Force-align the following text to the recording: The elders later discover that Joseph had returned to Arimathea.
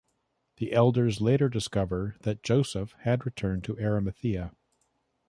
The 0.57 0.71
elders 0.73 1.21
later 1.21 1.47
discover 1.47 2.15
that 2.21 2.41
Joseph 2.41 2.95
had 3.01 3.23
returned 3.23 3.63
to 3.65 3.79
Arimathea. 3.79 4.51